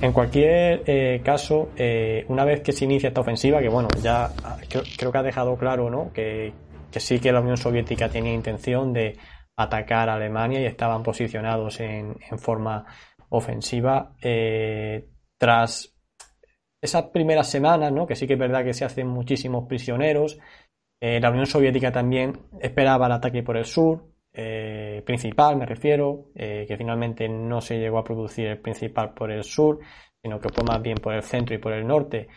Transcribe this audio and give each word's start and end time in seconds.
En 0.00 0.12
cualquier 0.12 0.84
eh, 0.86 1.20
caso, 1.24 1.70
eh, 1.76 2.24
una 2.28 2.44
vez 2.44 2.60
que 2.60 2.70
se 2.72 2.84
inicia 2.84 3.08
esta 3.08 3.20
ofensiva, 3.20 3.60
que 3.60 3.68
bueno, 3.68 3.88
ya 4.00 4.30
creo, 4.68 5.10
que 5.10 5.18
ha 5.18 5.22
dejado 5.24 5.56
claro, 5.56 5.90
¿no? 5.90 6.12
Que, 6.12 6.52
sí 6.92 7.18
que 7.18 7.32
la 7.32 7.40
Unión 7.40 7.56
Soviética 7.56 8.08
tenía 8.08 8.32
intención 8.32 8.92
de 8.92 9.16
atacar 9.56 10.08
a 10.08 10.14
Alemania 10.14 10.60
y 10.60 10.66
estaban 10.66 11.02
posicionados 11.02 11.80
en, 11.80 12.16
en 12.30 12.38
forma 12.38 12.86
ofensiva. 13.30 14.14
Eh, 14.22 15.08
tras 15.36 15.96
esas 16.80 17.04
primeras 17.06 17.50
semanas, 17.50 17.92
¿no? 17.92 18.06
Que 18.06 18.14
sí 18.14 18.28
que 18.28 18.34
es 18.34 18.38
verdad 18.38 18.64
que 18.64 18.74
se 18.74 18.84
hacen 18.84 19.08
muchísimos 19.08 19.66
prisioneros. 19.66 20.38
la 21.00 21.30
Unión 21.30 21.46
Soviética 21.46 21.90
también 21.90 22.38
esperaba 22.60 23.06
el 23.06 23.12
ataque 23.12 23.42
por 23.42 23.56
el 23.56 23.64
sur, 23.64 24.04
eh, 24.40 25.02
principal, 25.04 25.56
me 25.56 25.66
refiero, 25.66 26.26
eh, 26.36 26.64
que 26.68 26.76
finalmente 26.76 27.28
no 27.28 27.60
se 27.60 27.76
llegó 27.76 27.98
a 27.98 28.04
producir 28.04 28.46
el 28.46 28.60
principal 28.60 29.12
por 29.12 29.32
el 29.32 29.42
sur, 29.42 29.80
sino 30.22 30.38
que 30.38 30.48
fue 30.48 30.62
más 30.62 30.80
bien 30.80 30.98
por 30.98 31.12
el 31.12 31.22
centro 31.22 31.56
y 31.56 31.58
por 31.58 31.72
el 31.72 31.84
norte. 31.84 32.28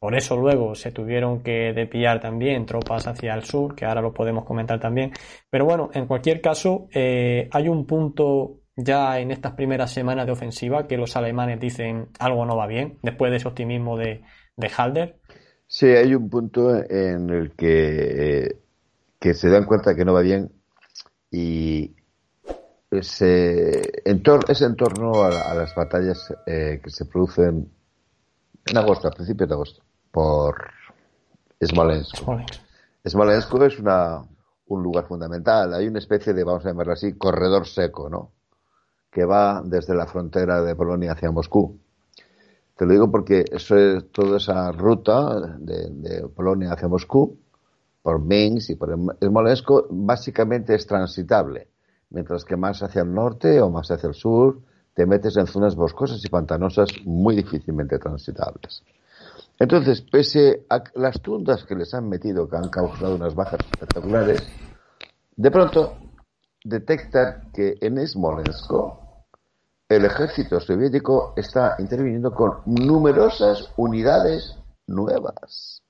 Por 0.00 0.16
eso 0.16 0.36
luego 0.36 0.74
se 0.74 0.90
tuvieron 0.90 1.44
que 1.44 1.72
desviar 1.72 2.20
también 2.20 2.66
tropas 2.66 3.06
hacia 3.06 3.34
el 3.34 3.44
sur, 3.44 3.76
que 3.76 3.84
ahora 3.84 4.00
lo 4.00 4.12
podemos 4.12 4.44
comentar 4.44 4.80
también. 4.80 5.12
Pero 5.48 5.64
bueno, 5.64 5.90
en 5.94 6.08
cualquier 6.08 6.40
caso, 6.40 6.88
eh, 6.92 7.48
hay 7.52 7.68
un 7.68 7.86
punto 7.86 8.62
ya 8.74 9.20
en 9.20 9.30
estas 9.30 9.52
primeras 9.52 9.92
semanas 9.92 10.26
de 10.26 10.32
ofensiva 10.32 10.88
que 10.88 10.96
los 10.96 11.16
alemanes 11.16 11.60
dicen 11.60 12.08
algo 12.18 12.44
no 12.46 12.56
va 12.56 12.66
bien, 12.66 12.98
después 13.00 13.30
de 13.30 13.36
ese 13.36 13.46
optimismo 13.46 13.96
de, 13.96 14.22
de 14.56 14.70
Halder. 14.76 15.20
Sí, 15.68 15.86
hay 15.86 16.16
un 16.16 16.28
punto 16.28 16.74
en 16.74 17.30
el 17.30 17.52
que, 17.52 18.56
que 19.20 19.34
se 19.34 19.48
dan 19.50 19.66
cuenta 19.66 19.94
que 19.94 20.04
no 20.04 20.12
va 20.12 20.22
bien 20.22 20.50
y 21.34 21.96
ese 22.92 23.82
entorno, 24.04 24.44
es 24.48 24.62
en 24.62 24.76
torno 24.76 25.24
a, 25.24 25.52
las 25.52 25.74
batallas 25.74 26.32
eh, 26.46 26.80
que 26.80 26.90
se 26.90 27.06
producen 27.06 27.72
en 28.64 28.76
agosto, 28.76 29.08
a 29.08 29.10
principios 29.10 29.48
de 29.48 29.54
agosto, 29.54 29.82
por 30.12 30.70
Smolensk. 31.60 32.18
Smolensk, 33.04 33.54
es 33.62 33.80
una, 33.80 34.22
un 34.68 34.82
lugar 34.82 35.08
fundamental. 35.08 35.74
Hay 35.74 35.88
una 35.88 35.98
especie 35.98 36.32
de, 36.32 36.44
vamos 36.44 36.64
a 36.64 36.68
llamarlo 36.68 36.92
así, 36.92 37.14
corredor 37.14 37.66
seco, 37.66 38.08
¿no? 38.08 38.30
Que 39.10 39.24
va 39.24 39.60
desde 39.64 39.92
la 39.96 40.06
frontera 40.06 40.62
de 40.62 40.76
Polonia 40.76 41.12
hacia 41.12 41.32
Moscú. 41.32 41.80
Te 42.76 42.86
lo 42.86 42.92
digo 42.92 43.10
porque 43.10 43.44
eso 43.50 43.76
es, 43.76 44.12
toda 44.12 44.36
esa 44.36 44.70
ruta 44.70 45.40
de, 45.58 45.90
de 45.90 46.28
Polonia 46.28 46.72
hacia 46.72 46.86
Moscú 46.86 47.38
por 48.04 48.20
Minsk 48.20 48.68
y 48.68 48.74
por 48.74 48.94
Smolensk 49.18 49.66
básicamente 49.88 50.74
es 50.74 50.86
transitable, 50.86 51.68
mientras 52.10 52.44
que 52.44 52.54
más 52.54 52.82
hacia 52.82 53.00
el 53.00 53.14
norte 53.14 53.62
o 53.62 53.70
más 53.70 53.90
hacia 53.90 54.08
el 54.08 54.14
sur 54.14 54.60
te 54.92 55.06
metes 55.06 55.38
en 55.38 55.46
zonas 55.46 55.74
boscosas 55.74 56.22
y 56.22 56.28
pantanosas 56.28 56.90
muy 57.06 57.34
difícilmente 57.34 57.98
transitables. 57.98 58.82
Entonces, 59.58 60.02
pese 60.02 60.66
a 60.68 60.84
las 60.96 61.18
tundas 61.22 61.64
que 61.64 61.74
les 61.74 61.94
han 61.94 62.06
metido, 62.10 62.46
que 62.46 62.56
han 62.58 62.68
causado 62.68 63.16
unas 63.16 63.34
bajas 63.34 63.60
espectaculares, 63.72 64.42
de 65.34 65.50
pronto 65.50 65.96
detectan 66.62 67.50
que 67.54 67.78
en 67.80 68.06
Smolensk 68.06 68.70
el 69.88 70.04
ejército 70.04 70.60
soviético 70.60 71.32
está 71.36 71.76
interviniendo 71.78 72.34
con 72.34 72.58
numerosas 72.66 73.70
unidades 73.78 74.58
nuevas 74.86 75.80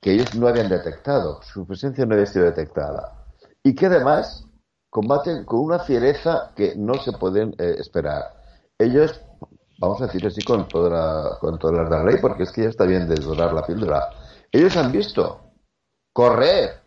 que 0.00 0.12
ellos 0.12 0.34
no 0.34 0.48
habían 0.48 0.68
detectado, 0.68 1.42
su 1.42 1.66
presencia 1.66 2.06
no 2.06 2.14
había 2.14 2.26
sido 2.26 2.46
detectada, 2.46 3.26
y 3.62 3.74
que 3.74 3.86
además 3.86 4.46
combaten 4.88 5.44
con 5.44 5.60
una 5.60 5.78
fiereza 5.80 6.52
que 6.56 6.74
no 6.76 6.94
se 6.94 7.12
pueden 7.12 7.54
eh, 7.58 7.76
esperar. 7.78 8.34
Ellos, 8.78 9.20
vamos 9.78 10.00
a 10.00 10.06
decir 10.06 10.26
así 10.26 10.42
con 10.42 10.68
toda, 10.68 10.90
la, 10.90 11.38
con 11.38 11.58
toda 11.58 11.84
la 11.84 12.04
ley, 12.04 12.16
porque 12.20 12.44
es 12.44 12.52
que 12.52 12.62
ya 12.62 12.68
está 12.70 12.84
bien 12.84 13.08
de 13.08 13.16
dorar 13.16 13.52
la 13.52 13.66
píldora, 13.66 14.10
ellos 14.50 14.76
han 14.76 14.90
visto 14.90 15.40
correr 16.12 16.80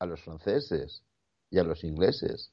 a 0.00 0.06
los 0.06 0.20
franceses 0.22 1.04
y 1.50 1.58
a 1.58 1.64
los 1.64 1.84
ingleses 1.84 2.52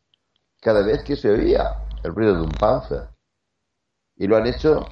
cada 0.61 0.83
vez 0.83 1.03
que 1.03 1.15
se 1.15 1.29
oía 1.29 1.83
el 2.03 2.13
ruido 2.13 2.35
de 2.35 2.41
un 2.41 2.51
panzer. 2.51 3.09
Y 4.15 4.27
lo 4.27 4.37
han 4.37 4.45
hecho 4.45 4.85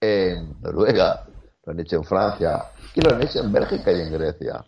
en 0.00 0.58
Noruega, 0.62 1.26
lo 1.66 1.72
han 1.72 1.80
hecho 1.80 1.96
en 1.96 2.04
Francia 2.04 2.70
y 2.94 3.00
lo 3.00 3.14
han 3.14 3.22
hecho 3.22 3.40
en 3.40 3.52
Bélgica 3.52 3.92
y 3.92 4.00
en 4.00 4.12
Grecia. 4.12 4.64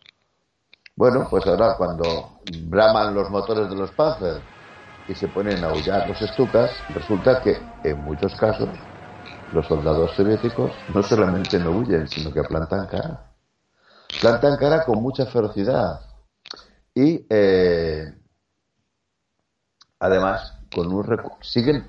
Bueno, 0.97 1.29
pues 1.31 1.47
ahora 1.47 1.77
cuando 1.79 2.41
braman 2.65 3.15
los 3.15 3.31
motores 3.31 3.71
de 3.71 3.77
los 3.77 3.93
Panzer 3.93 4.43
y 5.07 5.15
se 5.15 5.29
ponen 5.29 5.63
a 5.63 5.69
aullar 5.69 6.09
los 6.09 6.21
estucas, 6.21 6.83
resulta 6.89 7.41
que 7.41 7.57
en 7.85 8.03
muchos 8.03 8.35
casos 8.35 8.71
los 9.53 9.67
soldados 9.67 10.11
soviéticos 10.17 10.73
no 10.93 11.03
solamente 11.03 11.59
no 11.61 11.71
huyen, 11.71 12.09
sino 12.09 12.33
que 12.33 12.43
plantan 12.43 12.89
cara. 12.89 13.33
Plantan 14.21 14.57
cara 14.57 14.85
con 14.85 15.01
mucha 15.01 15.25
ferocidad 15.27 16.01
y 16.93 17.25
eh, 17.31 18.13
además 20.01 20.59
con 20.75 20.93
un 20.93 21.07
siguen 21.41 21.87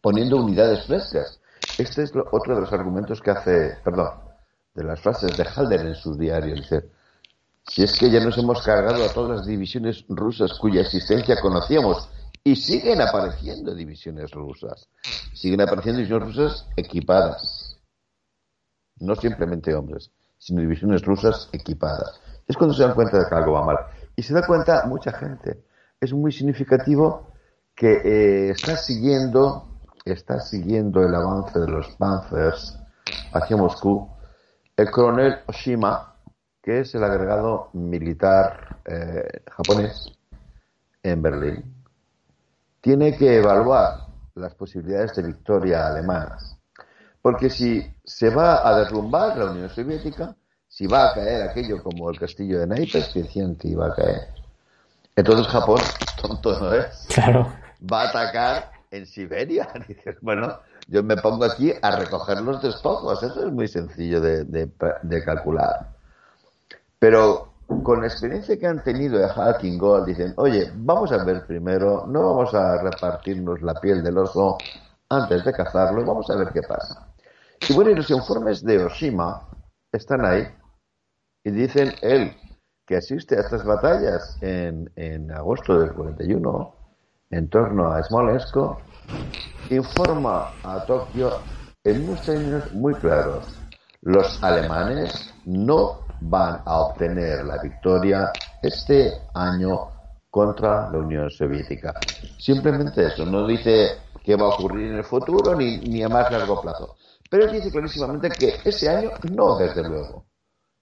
poniendo 0.00 0.36
unidades 0.36 0.84
frescas. 0.84 1.40
Este 1.78 2.02
es 2.02 2.12
otro 2.32 2.56
de 2.56 2.62
los 2.62 2.72
argumentos 2.72 3.20
que 3.20 3.30
hace, 3.30 3.78
perdón, 3.84 4.27
de 4.78 4.84
las 4.84 5.00
frases 5.00 5.36
de 5.36 5.44
Halder 5.44 5.80
en 5.80 5.94
sus 5.96 6.16
diarios. 6.16 6.60
Dice, 6.60 6.90
si 7.66 7.82
es 7.82 7.98
que 7.98 8.10
ya 8.10 8.20
nos 8.20 8.38
hemos 8.38 8.62
cargado 8.62 9.04
a 9.04 9.12
todas 9.12 9.38
las 9.38 9.46
divisiones 9.46 10.04
rusas 10.08 10.54
cuya 10.54 10.82
existencia 10.82 11.40
conocíamos 11.40 12.08
y 12.44 12.54
siguen 12.54 13.00
apareciendo 13.00 13.74
divisiones 13.74 14.30
rusas. 14.30 14.88
Siguen 15.34 15.60
apareciendo 15.62 15.98
divisiones 15.98 16.28
rusas 16.28 16.66
equipadas. 16.76 17.76
No 19.00 19.16
simplemente 19.16 19.74
hombres, 19.74 20.12
sino 20.38 20.60
divisiones 20.60 21.02
rusas 21.02 21.48
equipadas. 21.52 22.20
Es 22.46 22.56
cuando 22.56 22.74
se 22.74 22.84
dan 22.84 22.94
cuenta 22.94 23.18
de 23.18 23.28
que 23.28 23.34
algo 23.34 23.52
va 23.52 23.64
mal. 23.64 23.76
Y 24.14 24.22
se 24.22 24.32
da 24.32 24.46
cuenta 24.46 24.84
mucha 24.86 25.12
gente. 25.12 25.64
Es 26.00 26.12
muy 26.12 26.30
significativo 26.30 27.32
que 27.74 27.92
eh, 28.04 28.50
está 28.50 28.76
siguiendo 28.76 29.64
está 30.04 30.40
siguiendo 30.40 31.02
el 31.02 31.14
avance 31.14 31.58
de 31.58 31.68
los 31.68 31.88
Panzers 31.96 32.78
hacia 33.34 33.58
Moscú 33.58 34.08
el 34.78 34.92
coronel 34.92 35.40
Oshima, 35.46 36.14
que 36.62 36.80
es 36.80 36.94
el 36.94 37.02
agregado 37.02 37.68
militar 37.72 38.78
eh, 38.84 39.42
japonés 39.50 40.12
en 41.02 41.20
Berlín, 41.20 41.84
tiene 42.80 43.16
que 43.16 43.38
evaluar 43.38 44.06
las 44.36 44.54
posibilidades 44.54 45.16
de 45.16 45.24
victoria 45.24 45.88
alemanas. 45.88 46.56
Porque 47.20 47.50
si 47.50 47.92
se 48.04 48.30
va 48.30 48.66
a 48.66 48.78
derrumbar 48.78 49.36
la 49.36 49.50
Unión 49.50 49.68
Soviética, 49.68 50.36
si 50.68 50.86
va 50.86 51.10
a 51.10 51.14
caer 51.14 51.42
aquello 51.42 51.82
como 51.82 52.08
el 52.08 52.18
castillo 52.20 52.60
de 52.60 52.68
Naipes, 52.68 53.08
que 53.08 53.28
iba 53.64 53.88
a 53.88 53.94
caer, 53.96 54.28
entonces 55.16 55.48
Japón, 55.48 55.80
tonto 56.22 56.56
no 56.60 56.72
es, 56.72 57.04
claro. 57.12 57.52
va 57.92 58.02
a 58.02 58.08
atacar 58.10 58.70
en 58.92 59.06
Siberia. 59.06 59.68
bueno, 60.20 60.60
yo 60.88 61.02
me 61.02 61.16
pongo 61.16 61.44
aquí 61.44 61.72
a 61.82 61.96
recoger 61.96 62.40
los 62.40 62.62
despojos. 62.62 63.22
Eso 63.22 63.46
es 63.46 63.52
muy 63.52 63.68
sencillo 63.68 64.20
de, 64.20 65.22
calcular. 65.24 65.90
Pero 66.98 67.52
con 67.82 68.00
la 68.00 68.06
experiencia 68.06 68.58
que 68.58 68.66
han 68.66 68.82
tenido 68.82 69.18
de 69.18 69.28
Hacking 69.28 69.78
Gold, 69.78 70.06
dicen, 70.06 70.32
oye, 70.36 70.72
vamos 70.74 71.12
a 71.12 71.22
ver 71.22 71.46
primero, 71.46 72.06
no 72.06 72.34
vamos 72.34 72.54
a 72.54 72.82
repartirnos 72.82 73.60
la 73.60 73.74
piel 73.74 74.02
del 74.02 74.16
oso 74.16 74.56
antes 75.10 75.44
de 75.44 75.52
cazarlo, 75.52 76.04
vamos 76.04 76.28
a 76.30 76.36
ver 76.36 76.48
qué 76.52 76.62
pasa. 76.62 77.06
Y 77.68 77.74
bueno, 77.74 77.90
y 77.90 77.94
los 77.94 78.10
informes 78.10 78.64
de 78.64 78.84
Oshima 78.84 79.46
están 79.92 80.24
ahí 80.24 80.48
y 81.44 81.50
dicen 81.50 81.92
él 82.00 82.34
que 82.86 82.96
asiste 82.96 83.36
a 83.36 83.40
estas 83.40 83.64
batallas 83.64 84.38
en, 84.40 84.90
en 84.96 85.30
agosto 85.32 85.78
del 85.78 85.92
41 85.92 86.74
en 87.30 87.48
torno 87.50 87.92
a 87.92 88.02
Smolensk 88.02 88.56
informa 89.70 90.52
a 90.62 90.84
Tokio 90.84 91.40
en 91.84 92.08
unos 92.08 92.22
términos 92.22 92.72
muy 92.72 92.94
claros. 92.94 93.46
Los 94.02 94.42
alemanes 94.42 95.34
no 95.44 96.00
van 96.20 96.62
a 96.64 96.80
obtener 96.80 97.44
la 97.44 97.58
victoria 97.62 98.32
este 98.62 99.12
año 99.34 99.90
contra 100.30 100.90
la 100.90 100.98
Unión 100.98 101.30
Soviética. 101.30 101.94
Simplemente 102.38 103.06
eso, 103.06 103.24
no 103.24 103.46
dice 103.46 103.98
qué 104.22 104.36
va 104.36 104.46
a 104.46 104.54
ocurrir 104.54 104.92
en 104.92 104.98
el 104.98 105.04
futuro 105.04 105.54
ni, 105.54 105.78
ni 105.78 106.02
a 106.02 106.08
más 106.08 106.30
largo 106.30 106.60
plazo. 106.60 106.96
Pero 107.30 107.46
dice 107.50 107.70
clarísimamente 107.70 108.30
que 108.30 108.56
ese 108.64 108.88
año 108.88 109.10
no, 109.30 109.58
desde 109.58 109.82
luego. 109.82 110.26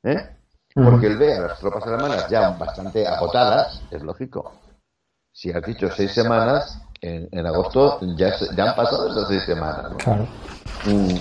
¿eh? 0.02 0.36
Porque 0.74 1.06
él 1.06 1.16
ve 1.16 1.34
a 1.34 1.40
las 1.40 1.58
tropas 1.58 1.84
alemanas 1.86 2.28
ya 2.28 2.50
bastante 2.50 3.06
agotadas, 3.06 3.82
es 3.90 4.02
lógico. 4.02 4.52
Si 5.32 5.50
has 5.50 5.62
dicho 5.64 5.90
seis 5.90 6.12
semanas, 6.12 6.80
en, 7.30 7.46
agosto 7.46 8.00
ya, 8.16 8.32
ya, 8.56 8.70
han 8.70 8.76
pasado 8.76 9.08
esas 9.10 9.28
seis 9.28 9.42
semanas. 9.44 9.92
Mm, 10.84 11.16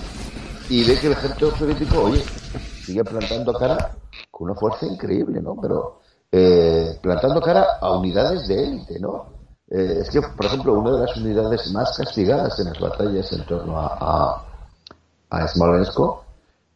y 0.68 0.84
ve 0.84 0.98
que 0.98 1.06
el 1.06 1.12
ejército 1.12 1.56
soviético, 1.56 2.02
oye, 2.02 2.24
sigue 2.84 3.04
plantando 3.04 3.52
cara 3.52 3.92
con 4.30 4.50
una 4.50 4.58
fuerza 4.58 4.86
increíble, 4.86 5.40
¿no? 5.40 5.56
Pero 5.60 6.00
eh, 6.30 6.98
plantando 7.00 7.40
cara 7.40 7.78
a 7.80 7.96
unidades 7.96 8.48
de 8.48 8.62
élite, 8.62 8.98
¿no? 8.98 9.26
Eh, 9.70 9.98
es 10.00 10.10
que, 10.10 10.20
por 10.20 10.46
ejemplo, 10.46 10.74
una 10.74 10.92
de 10.92 11.06
las 11.06 11.16
unidades 11.16 11.70
más 11.72 11.96
castigadas 11.96 12.58
en 12.60 12.66
las 12.66 12.78
batallas 12.78 13.32
en 13.32 13.44
torno 13.46 13.78
a, 13.78 14.44
a 15.30 15.48
Smolensk, 15.48 15.98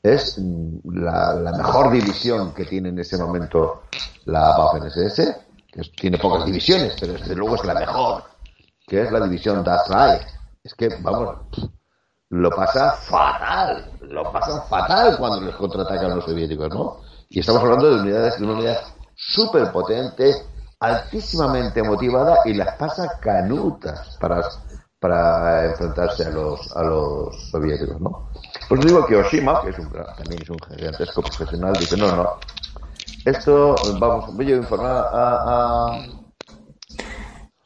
es 0.03 0.39
la, 0.85 1.53
mejor 1.57 1.93
división 1.93 2.53
que 2.55 2.65
tiene 2.65 2.89
en 2.89 2.99
ese 2.99 3.19
momento 3.19 3.83
la 4.25 4.57
Waffen-SS, 4.57 5.37
que 5.71 5.83
tiene 5.97 6.19
pocas 6.19 6.47
divisiones, 6.47 6.97
pero 6.99 7.13
desde 7.13 7.35
luego 7.35 7.57
es 7.57 7.65
la 7.65 7.75
mejor, 7.75 8.25
que 8.91 9.03
es 9.03 9.13
la 9.13 9.21
división 9.21 9.63
Das 9.63 9.89
Reich. 9.89 10.27
Es 10.65 10.75
que, 10.75 10.89
vamos, 11.01 11.39
lo 12.31 12.51
pasa 12.51 12.91
fatal, 13.09 13.89
lo 14.01 14.33
pasa 14.33 14.63
fatal 14.63 15.17
cuando 15.17 15.41
les 15.43 15.55
contraatacan 15.55 16.17
los 16.17 16.25
soviéticos, 16.25 16.69
¿no? 16.71 16.97
Y 17.29 17.39
estamos 17.39 17.63
hablando 17.63 17.89
de 17.89 18.01
unidades, 18.03 18.37
de 18.37 18.45
una 18.45 18.55
unidad 18.55 18.81
súper 19.15 19.71
potente, 19.71 20.35
altísimamente 20.81 21.85
motivada 21.85 22.39
y 22.45 22.55
las 22.55 22.75
pasa 22.77 23.21
canutas 23.21 24.19
para, 24.21 24.43
para 24.99 25.67
enfrentarse 25.67 26.25
a 26.25 26.31
los, 26.31 26.77
a 26.77 26.83
los 26.83 27.49
soviéticos, 27.53 28.01
¿no? 28.01 28.29
Pues 28.69 28.81
digo 28.81 29.07
que 29.07 29.17
Oshima, 29.17 29.63
que 29.63 29.71
es 29.71 29.79
un, 29.79 29.89
también 29.93 30.43
es 30.43 30.51
un 30.51 30.59
gigantesco 30.77 31.23
profesional, 31.23 31.75
dice, 31.75 31.97
no, 31.97 32.17
no, 32.17 32.39
esto, 33.25 33.77
vamos, 34.01 34.35
voy 34.35 34.53
a 34.53 34.57
informar 34.57 35.11
a, 35.13 36.20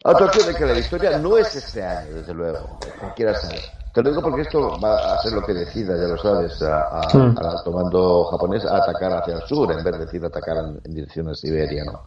a 0.04 0.12
de 0.12 0.54
que 0.54 0.66
la 0.66 0.78
historia 0.78 1.18
no 1.18 1.38
es 1.38 1.56
este 1.56 1.82
año, 1.82 2.16
desde 2.16 2.34
luego, 2.34 2.78
cualquiera 3.00 3.34
sabe. 3.34 3.60
Te 3.94 4.02
lo 4.02 4.10
digo 4.10 4.22
porque 4.22 4.42
esto 4.42 4.78
va 4.78 5.14
a 5.14 5.18
ser 5.22 5.32
lo 5.32 5.42
que 5.42 5.54
decida, 5.54 5.96
ya 5.96 6.08
lo 6.08 6.18
sabes, 6.18 6.60
a, 6.62 7.00
a, 7.00 7.16
hmm. 7.16 7.36
tomando 7.64 8.24
japonés 8.24 8.66
a 8.66 8.76
atacar 8.76 9.12
hacia 9.12 9.36
el 9.36 9.42
sur 9.42 9.72
en 9.72 9.82
vez 9.82 9.92
de 9.94 10.04
decir 10.04 10.24
atacar 10.24 10.58
en, 10.58 10.94
dirección 10.94 11.28
a 11.28 11.34
Siberia, 11.34 11.84
¿no? 11.84 12.02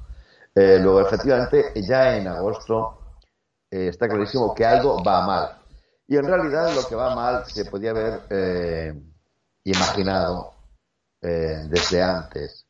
Eh, 0.54 0.78
luego, 0.80 1.02
efectivamente, 1.02 1.72
ya 1.76 2.18
en 2.18 2.28
agosto 2.28 3.00
eh, 3.72 3.88
está 3.88 4.08
clarísimo 4.08 4.54
que 4.54 4.66
algo 4.66 5.04
va 5.04 5.26
mal. 5.26 5.58
Y 6.08 6.18
en 6.18 6.26
realidad 6.26 6.76
lo 6.76 6.88
que 6.88 6.96
va 6.96 7.16
mal 7.16 7.46
se 7.46 7.66
podía 7.66 7.92
haber 7.92 8.22
eh, 8.30 8.94
imaginado 9.64 10.54
desde 11.20 12.02
antes. 12.02 12.67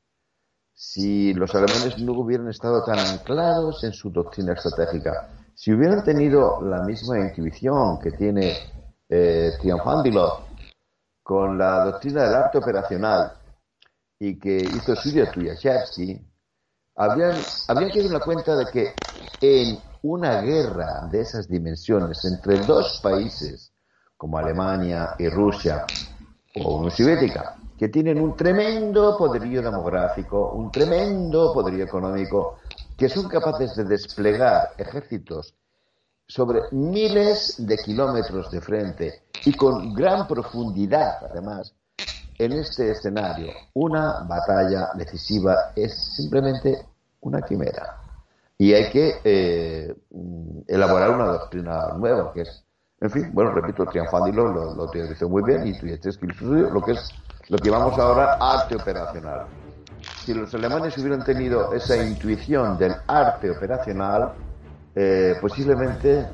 Si 0.79 1.33
los 1.33 1.55
alemanes 1.55 1.97
no 1.97 2.13
hubieran 2.13 2.49
estado 2.49 2.83
tan 2.83 2.99
anclados 2.99 3.83
en 3.83 3.93
su 3.93 4.11
doctrina 4.11 4.53
estratégica, 4.53 5.27
si 5.55 5.73
hubieran 5.73 6.03
tenido 6.03 6.61
la 6.61 6.83
misma 6.83 7.17
intuición 7.17 7.99
que 7.99 8.11
tiene 8.11 8.55
eh, 9.09 9.53
con 11.23 11.57
la 11.57 11.83
doctrina 11.85 12.25
del 12.25 12.35
arte 12.35 12.59
operacional 12.59 13.33
y 14.19 14.37
que 14.37 14.55
hizo 14.55 14.95
suyo 14.95 15.25
Tuyashevsky, 15.31 16.21
habrían, 16.95 17.35
habrían 17.69 17.89
que 17.89 18.07
dar 18.07 18.21
cuenta 18.21 18.55
de 18.55 18.65
que 18.67 18.93
en 19.41 19.79
una 20.03 20.41
guerra 20.41 21.07
de 21.11 21.21
esas 21.21 21.47
dimensiones 21.47 22.23
entre 22.23 22.63
dos 22.67 22.99
países 23.01 23.73
como 24.15 24.37
Alemania 24.37 25.15
y 25.17 25.27
Rusia 25.27 25.87
o 26.53 26.77
Unión 26.77 26.91
Soviética, 26.91 27.57
que 27.77 27.89
tienen 27.89 28.19
un 28.19 28.35
tremendo 28.35 29.15
poderío 29.17 29.61
demográfico, 29.61 30.51
un 30.53 30.71
tremendo 30.71 31.53
poderío 31.53 31.85
económico, 31.85 32.57
que 32.97 33.07
son 33.07 33.29
capaces 33.29 33.75
de 33.75 33.83
desplegar 33.83 34.69
ejércitos 34.77 35.53
sobre 36.27 36.61
miles 36.71 37.55
de 37.59 37.77
kilómetros 37.77 38.49
de 38.51 38.61
frente 38.61 39.23
y 39.45 39.53
con 39.53 39.93
gran 39.93 40.27
profundidad, 40.27 41.25
además, 41.29 41.73
en 42.39 42.51
este 42.53 42.91
escenario, 42.91 43.51
una 43.73 44.23
batalla 44.27 44.89
decisiva 44.95 45.71
es 45.75 46.15
simplemente 46.15 46.85
una 47.21 47.41
quimera. 47.41 47.97
Y 48.57 48.73
hay 48.73 48.89
que 48.89 49.15
eh, 49.23 49.95
elaborar 50.67 51.11
una 51.11 51.25
doctrina 51.25 51.93
nueva, 51.95 52.33
que 52.33 52.41
es, 52.41 52.63
en 52.99 53.09
fin, 53.11 53.29
bueno, 53.33 53.51
repito, 53.51 53.85
Trianfándilo 53.85 54.51
lo, 54.51 54.75
lo 54.75 54.89
teorizó 54.89 55.29
muy 55.29 55.43
bien 55.43 55.67
y 55.67 55.73
lo 55.73 56.81
que 56.81 56.91
es 56.91 57.09
lo 57.49 57.57
que 57.57 57.69
llamamos 57.69 57.97
ahora 57.97 58.37
arte 58.39 58.75
operacional. 58.75 59.45
Si 60.23 60.33
los 60.33 60.53
alemanes 60.53 60.97
hubieran 60.97 61.23
tenido 61.23 61.73
esa 61.73 61.97
intuición 61.97 62.77
del 62.77 62.95
arte 63.07 63.51
operacional, 63.51 64.33
eh, 64.95 65.35
posiblemente 65.39 66.27